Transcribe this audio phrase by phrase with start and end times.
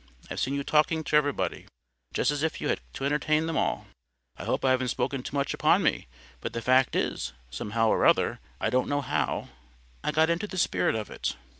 [0.31, 1.67] I've seen you talking to everybody,
[2.11, 3.85] just as if you had to entertain them all."
[4.35, 6.07] "I hope I haven't taken too much upon me.
[6.39, 9.49] But the fact is, somehow or other, I don't know how,
[10.03, 11.35] I got into the spirit of it."